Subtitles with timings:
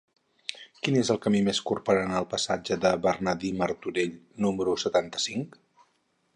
[0.85, 5.63] Quin és el camí més curt per anar al passatge de Bernardí Martorell número setanta-cinc?